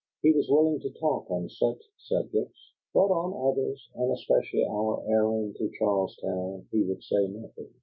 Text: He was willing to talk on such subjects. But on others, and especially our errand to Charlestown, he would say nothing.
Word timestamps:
He 0.23 0.31
was 0.31 0.49
willing 0.49 0.79
to 0.79 0.89
talk 0.99 1.29
on 1.29 1.47
such 1.47 1.77
subjects. 1.99 2.73
But 2.91 3.11
on 3.11 3.51
others, 3.53 3.87
and 3.93 4.11
especially 4.11 4.65
our 4.65 5.05
errand 5.07 5.55
to 5.57 5.69
Charlestown, 5.77 6.67
he 6.71 6.81
would 6.81 7.03
say 7.03 7.27
nothing. 7.27 7.69